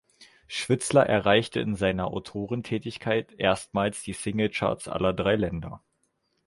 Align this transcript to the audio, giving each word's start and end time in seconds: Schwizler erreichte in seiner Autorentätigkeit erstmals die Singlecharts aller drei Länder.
Schwizler 0.47 1.05
erreichte 1.05 1.59
in 1.59 1.75
seiner 1.75 2.07
Autorentätigkeit 2.07 3.33
erstmals 3.37 4.01
die 4.01 4.13
Singlecharts 4.13 4.87
aller 4.87 5.13
drei 5.13 5.35
Länder. 5.35 5.83